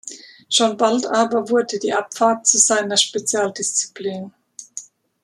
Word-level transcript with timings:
Schon 0.49 0.77
bald 0.77 1.05
aber 1.05 1.47
wurde 1.51 1.77
die 1.77 1.93
Abfahrt 1.93 2.47
zu 2.47 2.57
seiner 2.57 2.97
Spezialdisziplin. 2.97 4.33